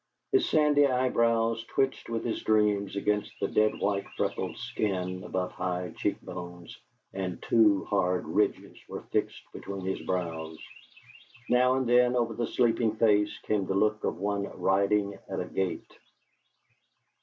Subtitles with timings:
[0.31, 5.93] His sandy eyebrows twitched with his dreams against the dead white, freckled skin above high
[5.95, 6.75] cheekbones,
[7.13, 10.57] and two hard ridges were fixed between his brows;
[11.51, 15.45] now and then over the sleeping face came the look of one riding at a
[15.45, 15.93] gate.